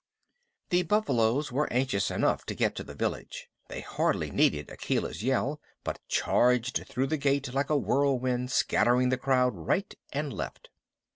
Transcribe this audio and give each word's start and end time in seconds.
The 0.69 0.81
buffaloes 0.81 1.51
were 1.51 1.71
anxious 1.71 2.09
enough 2.09 2.43
to 2.47 2.55
get 2.55 2.75
to 2.77 2.83
the 2.83 2.95
village. 2.95 3.49
They 3.67 3.81
hardly 3.81 4.31
needed 4.31 4.71
Akela's 4.71 5.21
yell, 5.21 5.61
but 5.83 5.99
charged 6.07 6.87
through 6.89 7.05
the 7.05 7.17
gate 7.17 7.53
like 7.53 7.69
a 7.69 7.77
whirlwind, 7.77 8.49
scattering 8.51 9.09
the 9.09 9.19
crowd 9.21 9.53
right 9.53 9.93
and 10.11 10.33
left. 10.33 10.71